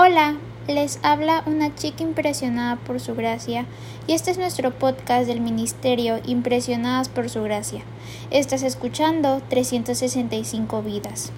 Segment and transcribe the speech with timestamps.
[0.00, 0.36] Hola,
[0.68, 3.66] les habla una chica impresionada por su gracia
[4.06, 7.82] y este es nuestro podcast del Ministerio Impresionadas por su gracia.
[8.30, 11.32] Estás escuchando 365 vidas.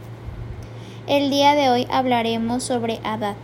[1.07, 3.37] El día de hoy hablaremos sobre Adad.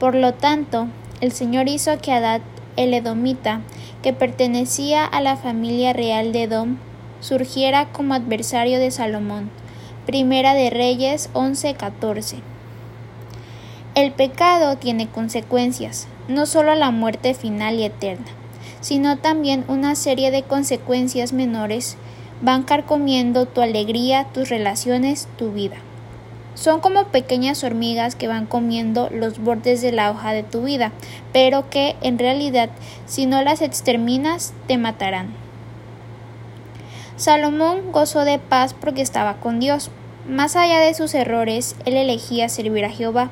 [0.00, 0.86] Por lo tanto,
[1.20, 2.40] el Señor hizo que Adad,
[2.76, 3.60] el edomita,
[4.02, 6.78] que pertenecía a la familia real de Edom,
[7.20, 9.50] surgiera como adversario de Salomón.
[10.06, 12.55] Primera de Reyes 11:14.
[13.96, 18.26] El pecado tiene consecuencias, no solo la muerte final y eterna,
[18.82, 21.96] sino también una serie de consecuencias menores
[22.42, 25.76] van carcomiendo tu alegría, tus relaciones, tu vida.
[26.54, 30.92] Son como pequeñas hormigas que van comiendo los bordes de la hoja de tu vida,
[31.32, 32.68] pero que en realidad
[33.06, 35.28] si no las exterminas te matarán.
[37.16, 39.90] Salomón gozó de paz porque estaba con Dios.
[40.28, 43.30] Más allá de sus errores, él elegía servir a Jehová.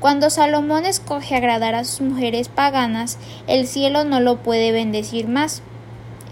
[0.00, 5.62] Cuando Salomón escoge agradar a sus mujeres paganas, el cielo no lo puede bendecir más.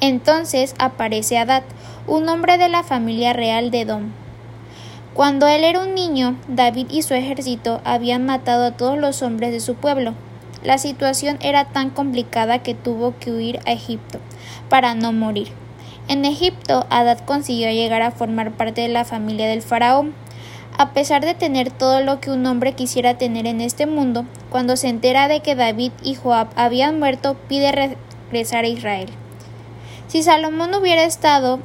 [0.01, 1.63] Entonces aparece Adad,
[2.07, 4.13] un hombre de la familia real de Edom.
[5.15, 9.53] Cuando él era un niño, David y su ejército habían matado a todos los hombres
[9.53, 10.15] de su pueblo.
[10.65, 14.19] La situación era tan complicada que tuvo que huir a Egipto
[14.69, 15.49] para no morir.
[16.09, 20.15] En Egipto, Adad consiguió llegar a formar parte de la familia del faraón.
[20.77, 24.77] A pesar de tener todo lo que un hombre quisiera tener en este mundo, cuando
[24.77, 27.97] se entera de que David y Joab habían muerto, pide
[28.33, 29.09] regresar a Israel.
[30.09, 31.61] Si Salomón hubiera estado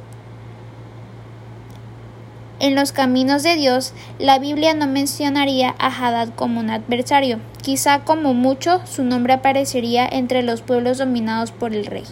[2.60, 7.40] en los caminos de Dios, la Biblia no mencionaría a Hadad como un adversario.
[7.62, 12.04] Quizá como mucho su nombre aparecería entre los pueblos dominados por el rey.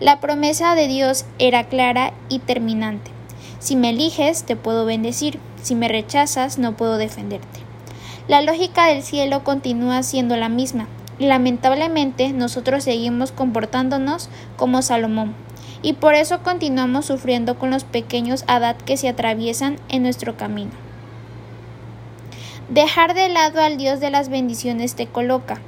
[0.00, 3.10] La promesa de Dios era clara y terminante.
[3.58, 5.38] Si me eliges, te puedo bendecir.
[5.62, 7.60] Si me rechazas, no puedo defenderte.
[8.28, 10.88] La lógica del cielo continúa siendo la misma.
[11.18, 15.34] Lamentablemente, nosotros seguimos comportándonos como Salomón,
[15.82, 20.72] y por eso continuamos sufriendo con los pequeños Adad que se atraviesan en nuestro camino.
[22.68, 25.60] Dejar de lado al Dios de las bendiciones te coloca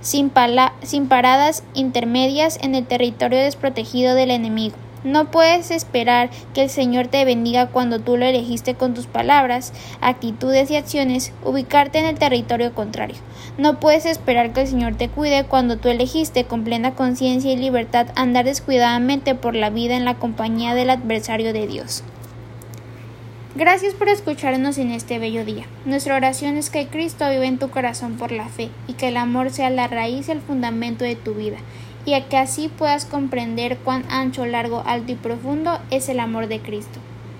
[0.00, 4.76] sin paradas intermedias en el territorio desprotegido del enemigo.
[5.04, 9.74] No puedes esperar que el Señor te bendiga cuando tú lo elegiste con tus palabras,
[10.00, 13.16] actitudes y acciones, ubicarte en el territorio contrario.
[13.58, 17.56] No puedes esperar que el Señor te cuide cuando tú elegiste con plena conciencia y
[17.56, 22.02] libertad andar descuidadamente por la vida en la compañía del adversario de Dios.
[23.56, 25.66] Gracias por escucharnos en este bello día.
[25.84, 29.16] Nuestra oración es que Cristo vive en tu corazón por la fe y que el
[29.18, 31.58] amor sea la raíz y el fundamento de tu vida,
[32.04, 36.48] y a que así puedas comprender cuán ancho, largo, alto y profundo es el amor
[36.48, 37.00] de Cristo.